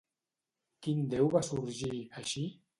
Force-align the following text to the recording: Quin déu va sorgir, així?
Quin 0.87 1.05
déu 1.13 1.31
va 1.37 1.45
sorgir, 1.51 1.95
així? 2.23 2.51